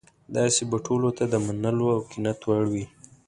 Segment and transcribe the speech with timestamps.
[0.35, 2.85] داسې به ټولو ته د منلو او قناعت وړ وي.